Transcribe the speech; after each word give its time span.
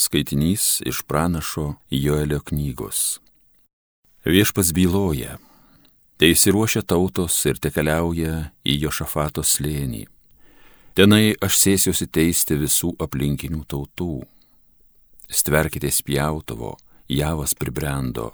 Skaitinys 0.00 0.80
iš 0.86 1.02
pranašo 1.02 1.74
Joelio 1.90 2.40
knygos. 2.40 3.20
Viešpas 4.24 4.72
byloja, 4.72 5.36
teisiruošia 6.16 6.82
tautos 6.82 7.36
ir 7.44 7.60
te 7.60 7.68
keliauja 7.68 8.46
į 8.64 8.78
jo 8.80 8.94
šafato 8.96 9.44
slėnį. 9.44 10.06
Tenai 10.96 11.34
aš 11.44 11.60
sėsiuosi 11.66 12.08
teisti 12.08 12.56
visų 12.62 12.94
aplinkinių 12.96 13.60
tautų. 13.68 14.24
Stverkite 15.28 15.92
spjautuvo, 15.92 16.78
javas 17.20 17.52
pribrendo. 17.52 18.32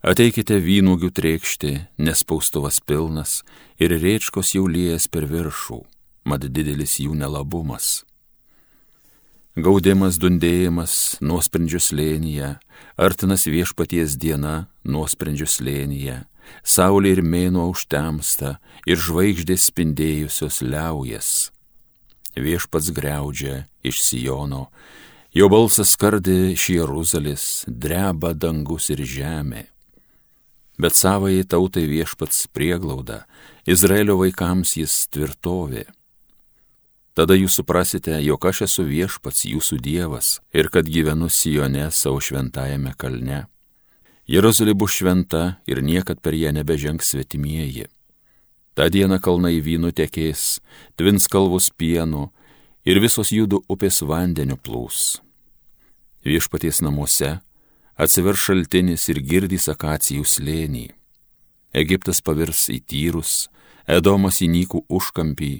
Ateikite 0.00 0.56
vynugių 0.56 1.12
trėkšti, 1.12 1.76
nes 2.00 2.24
paustuvas 2.24 2.80
pilnas 2.80 3.42
ir 3.76 3.92
rėčkos 3.92 4.56
jau 4.56 4.64
liejas 4.64 5.04
per 5.12 5.28
viršų, 5.28 5.82
mat 6.24 6.48
didelis 6.48 6.96
jų 7.04 7.12
nelabumas 7.12 8.08
Gaudimas, 9.58 10.20
dundėjimas, 10.22 10.92
nuosprendžių 11.18 11.80
slėnyje, 11.82 12.50
artinas 12.94 13.46
viešpaties 13.50 14.14
diena, 14.14 14.68
nuosprendžių 14.86 15.48
slėnyje, 15.50 16.18
saulė 16.62 17.16
ir 17.16 17.22
mėnuo 17.26 17.64
užtemsta 17.72 18.52
ir 18.86 19.02
žvaigždės 19.02 19.66
spindėjusios 19.72 20.60
liaujas. 20.62 21.32
Viešpats 22.38 22.92
greudžia 22.94 23.64
iš 23.82 23.98
Sijono, 24.06 24.68
jo 25.34 25.50
balsas 25.50 25.96
skardė 25.96 26.52
iš 26.52 26.70
Jeruzalės, 26.76 27.50
dreba 27.66 28.36
dangus 28.38 28.92
ir 28.94 29.02
žemė. 29.02 29.66
Bet 30.78 30.94
savai 30.94 31.42
tautai 31.42 31.88
viešpats 31.90 32.46
prieglauda, 32.54 33.24
Izraelio 33.66 34.20
vaikams 34.22 34.78
jis 34.78 35.00
tvirtovė 35.10 35.88
Tada 37.18 37.34
jūs 37.34 37.56
suprasite, 37.58 38.14
jog 38.22 38.44
aš 38.46 38.60
esu 38.68 38.84
viešpats 38.86 39.42
jūsų 39.50 39.80
Dievas 39.82 40.36
ir 40.54 40.68
kad 40.70 40.86
gyvenu 40.86 41.26
Sijone 41.26 41.88
savo 41.90 42.20
šventajame 42.22 42.92
kalne. 42.94 43.48
Jeruzalė 44.30 44.76
bus 44.78 44.94
šventa 45.00 45.56
ir 45.66 45.82
niekad 45.82 46.20
per 46.22 46.36
ją 46.38 46.52
nebežengs 46.54 47.10
svetimieji. 47.10 47.88
Ta 48.78 48.86
diena 48.86 49.18
kalnai 49.18 49.56
vynų 49.58 49.90
tekės, 49.98 50.60
tvins 50.94 51.26
kalvus 51.26 51.72
pienu 51.74 52.28
ir 52.86 53.02
visos 53.02 53.34
judų 53.34 53.64
upės 53.66 53.98
vandeniu 54.06 54.54
plūs. 54.54 55.18
Viešpaties 56.22 56.84
namuose 56.86 57.40
atsiver 57.98 58.38
šaltinis 58.38 59.08
ir 59.10 59.18
girdys 59.26 59.66
akacijų 59.74 60.22
slėnį. 60.22 60.86
Egiptas 61.74 62.22
pavirs 62.22 62.68
į 62.70 62.78
tyrus, 62.86 63.48
Edomas 63.90 64.38
į 64.44 64.52
nykų 64.52 64.84
užkampį, 64.86 65.54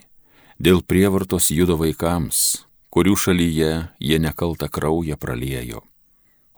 dėl 0.59 0.83
prievartos 0.83 1.51
judo 1.55 1.79
vaikams, 1.79 2.65
kurių 2.91 3.15
šalyje 3.17 3.73
jie 4.03 4.19
nekaltą 4.19 4.69
kraują 4.69 5.17
praliejo. 5.17 5.85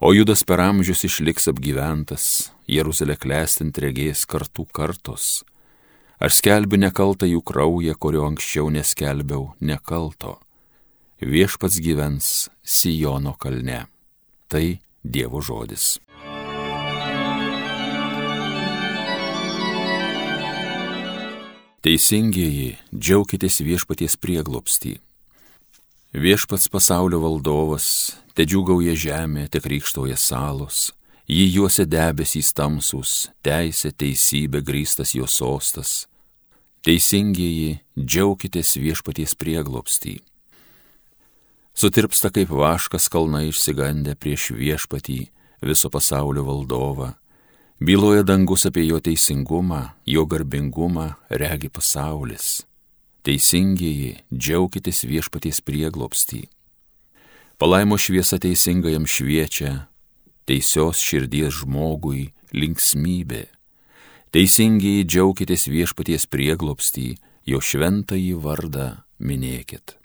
O 0.01 0.13
judas 0.17 0.41
per 0.43 0.63
amžius 0.63 1.03
išliks 1.05 1.45
apgyventas, 1.51 2.49
Jeruzalė 2.65 3.19
klestint 3.21 3.77
regės 3.77 4.25
kartų 4.25 4.65
kartos. 4.73 5.43
Aš 6.21 6.39
skelbiu 6.41 6.79
nekaltą 6.81 7.29
jų 7.29 7.41
kraują, 7.45 7.93
kurio 7.97 8.25
anksčiau 8.25 8.69
neskelbiau 8.73 9.51
nekalto. 9.61 10.39
Viešpats 11.21 11.77
gyvens 11.81 12.49
Sijono 12.65 13.35
kalne. 13.37 13.85
Tai 14.49 14.65
Dievo 15.01 15.41
žodis. 15.41 15.99
Teisingieji, 21.81 22.75
džiaukitės 22.93 23.55
viešpaties 23.65 24.13
prieglopstį. 24.21 24.99
Viešpats 26.13 26.69
pasaulio 26.69 27.17
valdovas, 27.23 27.85
te 28.37 28.45
džiugauja 28.45 28.93
žemė, 28.93 29.47
te 29.49 29.57
krikštoja 29.65 30.13
salos, 30.21 30.91
jį 31.25 31.47
juose 31.55 31.87
debesys 31.89 32.51
tamsus, 32.53 33.31
teisė, 33.41 33.89
teisybė 33.97 34.61
grįstas 34.61 35.15
jo 35.17 35.25
sostas. 35.25 36.05
Teisingieji, 36.85 37.79
džiaukitės 37.97 38.75
viešpaties 38.77 39.33
prieglopstį. 39.41 40.19
Sutirpsta 41.73 42.29
kaip 42.29 42.53
vaškas 42.53 43.09
kalnai 43.09 43.47
išsigandę 43.49 44.13
prieš 44.21 44.51
viešpatį, 44.53 45.19
viso 45.65 45.89
pasaulio 45.89 46.45
valdovą 46.45 47.15
Byloja 47.81 48.21
dangus 48.23 48.65
apie 48.69 48.83
jo 48.85 48.99
teisingumą, 49.01 49.89
jo 50.05 50.25
garbingumą 50.29 51.13
regi 51.29 51.69
pasaulis. 51.73 52.61
Teisingieji, 53.25 54.19
džiaukitės 54.29 55.01
viešpaties 55.09 55.63
prieglopstį. 55.65 56.43
Palaimo 57.57 57.97
šviesa 57.97 58.37
teisingajam 58.37 59.07
šviečia, 59.09 59.87
teisios 60.45 61.01
širdies 61.01 61.63
žmogui 61.63 62.27
linksmybė. 62.53 63.47
Teisingieji, 64.29 65.09
džiaukitės 65.09 65.65
viešpaties 65.73 66.29
prieglopstį, 66.29 67.07
jo 67.49 67.63
šventąjį 67.65 68.37
vardą 68.45 68.87
minėkit. 69.17 69.97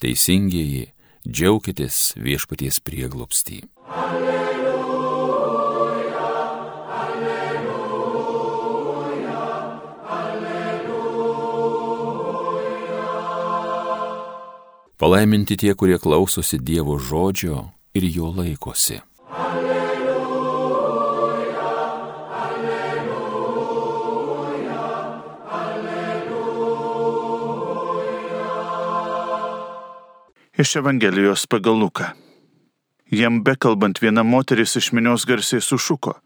Teisingieji, 0.00 0.88
džiaukitės 1.28 2.16
viešpaties 2.16 2.80
prieglopstį. 2.80 3.66
Alleluja. 3.92 4.37
Palaiminti 14.98 15.54
tie, 15.54 15.74
kurie 15.78 15.94
klausosi 16.02 16.58
Dievo 16.58 16.98
žodžio 16.98 17.70
ir 17.94 18.02
jo 18.10 18.34
laikosi. 18.34 18.98
Alleluja, 19.30 20.14
alleluja, 22.42 23.12
alleluja. 25.54 26.18
Iš 30.58 30.76
Evangelijos 30.76 31.46
pagal 31.46 31.78
Luką. 31.78 32.04
Jam 33.10 33.44
bekalbant 33.46 34.02
viena 34.02 34.26
moteris 34.26 34.74
iš 34.76 34.90
minios 34.92 35.22
garsiai 35.30 35.62
sušuko. 35.62 36.18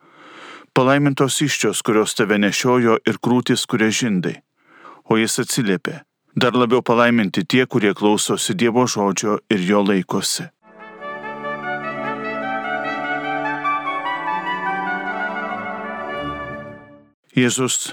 Palaimintos 0.73 1.45
iščios, 1.45 1.85
kurios 1.85 2.17
tave 2.17 2.41
nešiojo 2.41 2.97
ir 3.05 3.21
krūtis, 3.21 3.69
kurie 3.69 3.93
žindai. 3.93 4.41
O 5.05 5.21
jis 5.21 5.45
atsiliepė 5.45 6.01
Dar 6.35 6.55
labiau 6.57 6.81
palaiminti 6.81 7.45
tie, 7.45 7.67
kurie 7.69 7.93
klausosi 7.93 8.55
Dievo 8.57 8.87
žodžio 8.89 9.43
ir 9.53 9.61
jo 9.69 9.83
laikosi. 9.85 10.47
Jėzus 17.37 17.93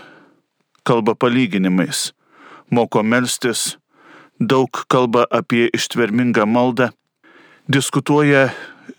kalba 0.87 1.17
palyginimais, 1.19 2.13
moko 2.71 3.03
melstis, 3.03 3.75
daug 4.39 4.71
kalba 4.87 5.27
apie 5.27 5.67
ištvermingą 5.75 6.47
maldą, 6.47 6.89
diskutuoja 7.67 8.49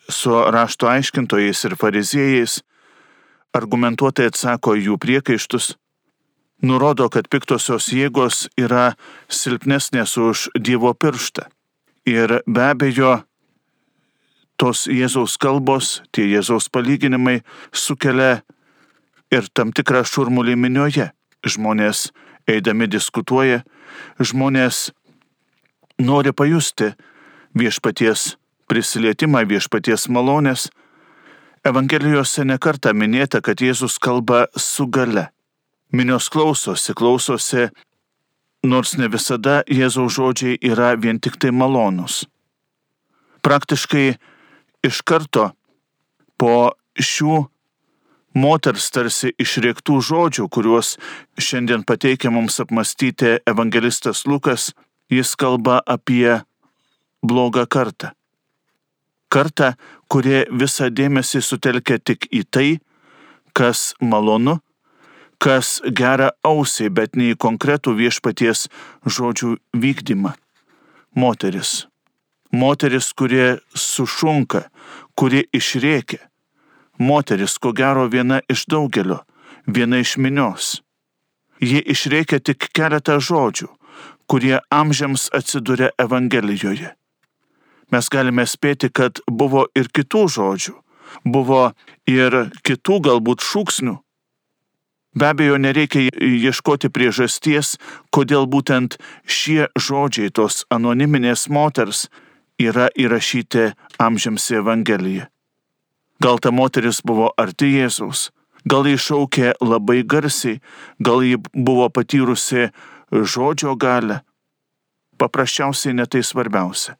su 0.08 0.36
rašto 0.52 0.88
aiškintojais 0.88 1.64
ir 1.64 1.80
fariziejais, 1.80 2.60
argumentuotai 3.56 4.28
atsako 4.28 4.76
jų 4.76 5.00
priekaištus 5.00 5.74
nurodo, 6.62 7.08
kad 7.12 7.28
piktosios 7.30 7.90
jėgos 7.94 8.48
yra 8.60 8.94
silpnesnės 9.28 10.16
už 10.20 10.48
Dievo 10.58 10.92
pirštą. 10.94 11.48
Ir 12.08 12.40
be 12.46 12.64
abejo, 12.64 13.20
tos 14.60 14.86
Jėzaus 14.90 15.36
kalbos, 15.40 16.00
tie 16.12 16.26
Jėzaus 16.28 16.68
palyginimai 16.72 17.40
sukelia 17.72 18.42
ir 19.32 19.48
tam 19.54 19.72
tikrą 19.72 20.04
šurmulį 20.04 20.56
minioje. 20.56 21.10
Žmonės 21.40 22.10
eidami 22.50 22.88
diskutuoja, 22.90 23.62
žmonės 24.20 24.90
nori 26.00 26.34
pajusti 26.36 26.92
viešpaties 27.56 28.34
prisilietimą, 28.68 29.46
viešpaties 29.48 30.08
malonės. 30.12 30.68
Evangelijose 31.64 32.44
nekarta 32.44 32.92
minėta, 32.96 33.40
kad 33.44 33.60
Jėzus 33.60 33.98
kalba 34.00 34.46
su 34.56 34.86
gale 34.88 35.28
Minios 35.92 36.28
klausosi, 36.30 36.94
klausosi, 36.94 37.68
nors 38.62 38.92
ne 38.98 39.08
visada 39.10 39.60
Jėzaus 39.66 40.14
žodžiai 40.14 40.58
yra 40.62 40.92
vien 40.94 41.18
tik 41.18 41.38
tai 41.42 41.50
malonus. 41.50 42.22
Praktiškai 43.42 44.12
iš 44.86 45.00
karto 45.02 45.48
po 46.38 46.70
šių 46.94 47.40
moters 48.38 48.86
tarsi 48.94 49.32
išrėktų 49.34 49.98
žodžių, 50.10 50.46
kuriuos 50.46 50.94
šiandien 51.40 51.82
pateikia 51.82 52.30
mums 52.30 52.60
apmastyti 52.62 53.40
evangelistas 53.48 54.22
Lukas, 54.30 54.70
jis 55.10 55.34
kalba 55.34 55.80
apie 55.86 56.38
blogą 57.22 57.66
kartą. 57.66 58.14
Kartą, 59.30 59.74
kurie 60.10 60.46
visą 60.50 60.86
dėmesį 60.90 61.42
sutelkia 61.42 61.98
tik 61.98 62.26
į 62.30 62.46
tai, 62.46 62.68
kas 63.54 63.94
malonu 63.98 64.60
kas 65.40 65.80
gera 65.96 66.30
ausiai, 66.44 66.92
bet 66.92 67.16
ne 67.16 67.32
į 67.32 67.38
konkretų 67.40 67.96
viešpaties 67.96 68.68
žodžių 69.06 69.56
vykdymą. 69.72 70.34
Moteris. 71.16 71.86
moteris, 72.52 73.12
kurie 73.14 73.58
sušunka, 73.74 74.64
kurie 75.14 75.44
išrėkia, 75.54 76.18
moteris, 76.98 77.58
ko 77.62 77.72
gero 77.72 78.08
viena 78.10 78.40
iš 78.50 78.66
daugelio, 78.66 79.20
viena 79.66 80.00
iš 80.02 80.16
minios. 80.18 80.82
Ji 81.60 81.78
išrėkia 81.94 82.40
tik 82.42 82.70
keletą 82.74 83.20
žodžių, 83.22 83.68
kurie 84.26 84.58
amžiams 84.70 85.28
atsiduria 85.36 85.90
Evangelijoje. 85.98 86.94
Mes 87.90 88.08
galime 88.08 88.46
spėti, 88.46 88.90
kad 88.90 89.18
buvo 89.26 89.66
ir 89.74 89.90
kitų 89.90 90.26
žodžių, 90.36 90.74
buvo 91.24 91.72
ir 92.06 92.50
kitų 92.66 93.00
galbūt 93.06 93.46
šūksnių. 93.46 93.96
Be 95.14 95.26
abejo, 95.26 95.58
nereikia 95.58 96.06
ieškoti 96.14 96.90
priežasties, 96.94 97.74
kodėl 98.14 98.46
būtent 98.46 98.94
šie 99.26 99.66
žodžiai 99.74 100.30
tos 100.30 100.62
anoniminės 100.70 101.48
moters 101.50 102.06
yra 102.60 102.86
įrašyti 102.94 103.72
amžiams 103.98 104.46
į 104.52 104.60
Evangeliją. 104.62 105.26
Gal 106.20 106.38
ta 106.38 106.52
moteris 106.52 107.00
buvo 107.02 107.32
arti 107.40 107.72
Jėzaus, 107.74 108.28
gal 108.68 108.86
jį 108.86 108.98
šaukė 109.00 109.54
labai 109.64 110.02
garsiai, 110.04 110.60
gal 111.00 111.24
jį 111.24 111.40
buvo 111.54 111.88
patyrusi 111.90 112.68
žodžio 113.10 113.74
galę. 113.74 114.20
Paprasčiausiai 115.18 115.96
netai 115.96 116.22
svarbiausia. 116.22 116.94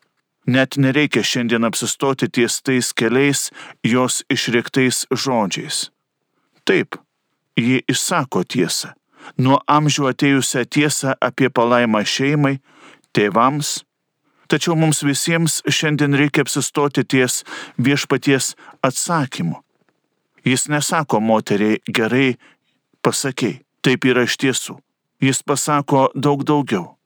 Net 0.51 0.81
nereikia 0.81 1.23
šiandien 1.23 1.69
apsistoti 1.69 2.27
ties 2.33 2.59
tais 2.65 2.91
keliais 2.97 3.51
jos 3.85 4.25
išriktais 4.33 5.05
žodžiais. 5.13 5.91
Taip, 6.65 6.97
ji 7.57 7.83
išsako 7.89 8.45
tiesą. 8.45 8.95
Nuo 9.39 9.61
amžių 9.69 10.11
atėjusią 10.11 10.65
tiesą 10.67 11.15
apie 11.21 11.51
palaimą 11.53 12.03
šeimai, 12.09 12.59
tėvams, 13.15 13.81
Tačiau 14.51 14.75
mums 14.75 15.05
visiems 15.07 15.61
šiandien 15.71 16.17
reikia 16.19 16.43
apsistoti 16.43 17.05
ties 17.07 17.45
viešpaties 17.79 18.57
atsakymu. 18.83 19.61
Jis 20.43 20.67
nesako 20.73 21.21
moteriai 21.23 21.79
gerai, 21.87 22.35
pasakiai, 23.05 23.61
taip 23.87 24.09
yra 24.11 24.25
iš 24.27 24.35
tiesų. 24.43 24.75
Jis 25.23 25.45
pasako 25.47 26.09
daug 26.19 26.43
daugiau. 26.43 26.97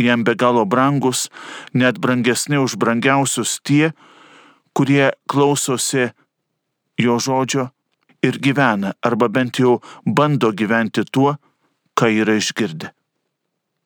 Jam 0.00 0.24
be 0.24 0.32
galo 0.40 0.64
brangus, 0.64 1.28
net 1.76 2.00
brangesni 2.00 2.56
už 2.62 2.78
brangiausius 2.80 3.58
tie, 3.60 3.92
kurie 4.72 5.12
klausosi 5.28 6.12
jo 6.96 7.20
žodžio 7.20 7.68
ir 8.22 8.38
gyvena, 8.42 8.94
arba 9.02 9.28
bent 9.28 9.58
jau 9.60 9.80
bando 10.06 10.52
gyventi 10.52 11.04
tuo, 11.12 11.36
ką 11.96 12.12
yra 12.22 12.36
išgirdę 12.40 12.96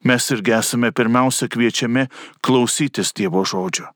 mes 0.05 0.31
irgi 0.31 0.53
esame 0.57 0.93
pirmiausia 0.93 1.49
kviečiami 1.49 2.07
klausytis 2.45 3.13
Dievo 3.17 3.45
žodžio. 3.45 3.91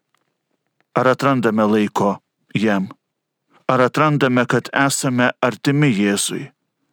Ar 0.94 1.08
atrandame 1.08 1.64
laiko 1.64 2.18
jam? 2.54 2.88
Ar 3.68 3.80
atrandame, 3.80 4.44
kad 4.46 4.68
esame 4.72 5.30
artimi 5.40 5.88
Jėzui, 5.88 6.50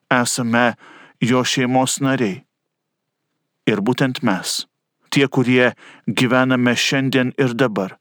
esame 0.09 0.75
jo 1.19 1.43
šeimos 1.43 1.99
nariai? 1.99 2.45
Ir 3.67 3.83
būtent 3.83 4.23
mes, 4.23 4.65
tie, 5.11 5.27
kurie 5.27 5.73
gyvename 6.07 6.73
šiandien 6.73 7.33
ir 7.37 7.53
dabar, 7.53 7.97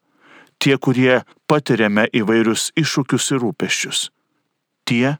tie, 0.63 0.79
kurie 0.79 1.21
patiriame 1.51 2.07
įvairius 2.15 2.71
iššūkius 2.79 3.27
ir 3.35 3.43
rūpeščius, 3.43 4.07
tie, 4.87 5.19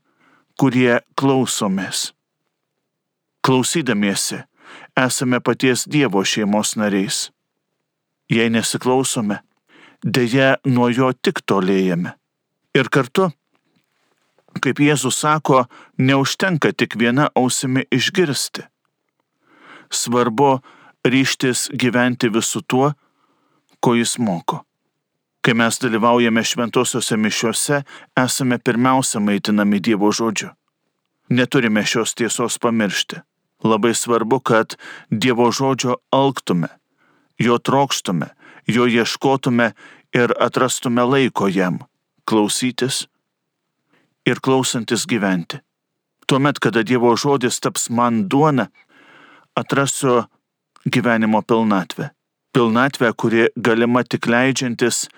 kurie 0.60 0.98
klausomės. 1.16 2.10
Klausydamiesi, 3.40 4.42
esame 5.06 5.40
paties 5.40 5.86
Dievo 5.88 6.20
šeimos 6.20 6.74
nariais. 6.76 7.30
Jei 8.28 8.52
nesiklausome, 8.52 9.38
dėja 10.04 10.58
nuo 10.68 10.90
jo 10.92 11.08
tik 11.16 11.40
tolėjame. 11.48 12.12
Ir 12.76 12.92
kartu, 12.92 13.30
kaip 14.60 14.84
Jėzus 14.84 15.22
sako, 15.24 15.64
neužtenka 15.96 16.74
tik 16.76 16.98
viena 17.00 17.30
ausimi 17.34 17.86
išgirsti. 17.88 18.66
Svarbu 19.90 20.58
ryštis 21.08 21.70
gyventi 21.72 22.28
visu 22.28 22.60
tuo, 22.60 22.92
ko 23.80 23.96
jis 23.96 24.18
moko. 24.20 24.60
Kai 25.40 25.54
mes 25.54 25.78
dalyvaujame 25.81 26.44
šventosiuose 26.44 27.16
mišiuose, 27.16 27.82
esame 28.25 28.58
pirmiausia 28.58 29.20
maitinami 29.25 29.81
Dievo 29.81 30.12
žodžiu. 30.12 30.50
Neturime 31.31 31.84
šios 31.87 32.14
tiesos 32.14 32.58
pamiršti. 32.58 33.22
Labai 33.64 33.94
svarbu, 33.94 34.40
kad 34.40 34.76
Dievo 35.10 35.48
žodžio 35.52 35.96
alktume, 36.12 36.69
jo 37.38 37.58
trokštume, 37.58 38.28
jo 38.66 38.87
ieškotume 38.87 39.72
ir 40.12 40.34
atrastume 40.40 41.04
laiko 41.04 41.48
jam 41.48 41.78
klausytis 42.25 43.06
ir 44.26 44.40
klausantis 44.44 45.06
gyventi. 45.06 45.60
Tuomet, 46.26 46.60
kada 46.62 46.84
Dievo 46.87 47.16
žodis 47.16 47.58
taps 47.60 47.88
man 47.90 48.28
duona, 48.31 48.69
atrasiu 49.56 50.25
gyvenimo 50.87 51.42
pilnatvę. 51.42 52.10
Pilnatvę, 52.52 53.12
kuri 53.16 53.48
galima 53.56 54.04
tik 54.04 54.26
leidžiantis 54.26 55.08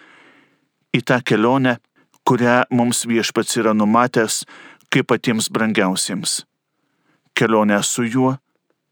į 0.97 1.03
tą 1.09 1.21
kelionę, 1.25 1.79
kurią 2.29 2.63
mums 2.71 3.05
viešpats 3.09 3.59
yra 3.61 3.75
numatęs 3.75 4.43
kaip 4.93 5.09
patiems 5.11 5.49
brangiausiems 5.51 6.43
kelionę 7.35 7.83
su 7.83 8.05
juo 8.05 8.37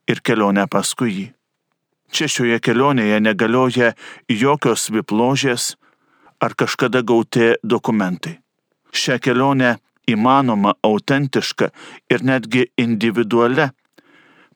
ir 0.09 0.21
kelionę 0.25 0.67
paskui 0.71 1.13
jį. 1.15 1.27
Čia 2.11 2.27
šioje 2.27 2.59
kelionėje 2.65 3.21
negalioja 3.23 3.93
jokios 4.29 4.89
vipložės 4.91 5.75
ar 6.43 6.57
kažkada 6.59 7.05
gauti 7.07 7.53
dokumentai. 7.63 8.41
Šią 8.91 9.21
kelionę 9.23 9.77
įmanoma 10.11 10.75
autentiška 10.83 11.71
ir 12.11 12.25
netgi 12.27 12.67
individualia 12.81 13.71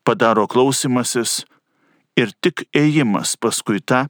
padaro 0.04 0.48
klausimasis 0.50 1.44
ir 2.18 2.32
tik 2.42 2.66
ėjimas 2.74 3.36
paskui 3.38 3.78
tą, 3.78 4.08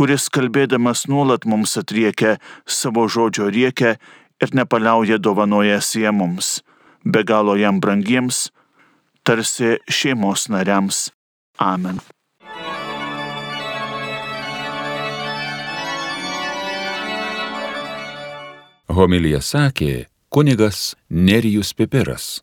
kuris 0.00 0.30
kalbėdamas 0.32 1.02
nuolat 1.12 1.42
mums 1.44 1.74
atriekia 1.76 2.38
savo 2.64 3.02
žodžio 3.04 3.50
riekę 3.52 3.90
ir 4.40 4.54
nepaliauja 4.56 5.18
dovanojas 5.20 5.90
jie 5.92 6.08
mums, 6.08 6.62
be 7.04 7.20
galo 7.30 7.52
jam 7.60 7.82
brangiems, 7.84 8.46
tarsi 9.28 9.76
šeimos 9.92 10.46
nariams. 10.48 11.10
Amen. 11.60 12.00
Homilija 18.88 19.44
sakė 19.44 20.06
kunigas 20.32 20.94
Nerijus 21.10 21.76
Pipiras. 21.76 22.38